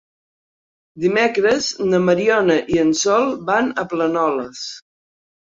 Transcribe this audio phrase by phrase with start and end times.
[1.03, 4.65] Dimecres na Mariona i en Sol van a Planoles.